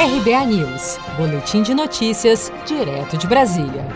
[0.00, 3.86] RBA News, Boletim de Notícias, direto de Brasília.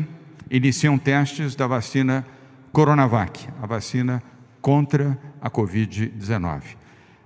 [0.49, 2.25] iniciam testes da vacina
[2.71, 4.23] Coronavac, a vacina
[4.61, 6.78] contra a Covid-19.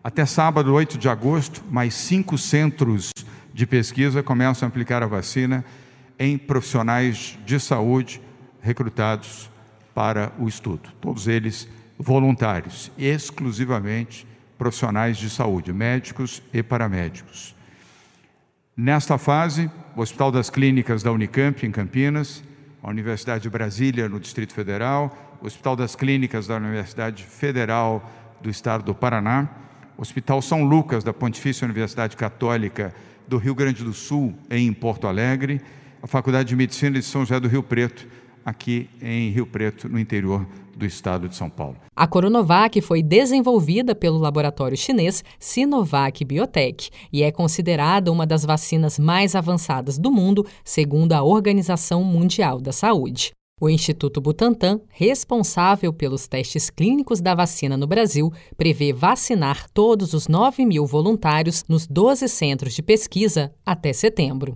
[0.03, 3.11] Até sábado, 8 de agosto, mais cinco centros
[3.53, 5.63] de pesquisa começam a aplicar a vacina
[6.19, 8.21] em profissionais de saúde
[8.61, 9.49] recrutados
[9.95, 10.89] para o estudo.
[10.99, 17.55] Todos eles voluntários, exclusivamente profissionais de saúde, médicos e paramédicos.
[18.75, 22.43] Nesta fase, o Hospital das Clínicas da Unicamp, em Campinas,
[22.81, 28.49] a Universidade de Brasília, no Distrito Federal, o Hospital das Clínicas da Universidade Federal do
[28.49, 29.63] Estado do Paraná,
[29.97, 32.93] Hospital São Lucas da Pontifícia Universidade Católica
[33.27, 35.61] do Rio Grande do Sul, em Porto Alegre,
[36.01, 38.07] a Faculdade de Medicina de São José do Rio Preto,
[38.45, 41.77] aqui em Rio Preto, no interior do estado de São Paulo.
[41.95, 48.97] A Coronavac foi desenvolvida pelo laboratório chinês Sinovac Biotech e é considerada uma das vacinas
[48.99, 53.31] mais avançadas do mundo, segundo a Organização Mundial da Saúde.
[53.63, 60.27] O Instituto Butantan, responsável pelos testes clínicos da vacina no Brasil, prevê vacinar todos os
[60.27, 64.55] 9 mil voluntários nos 12 centros de pesquisa até setembro.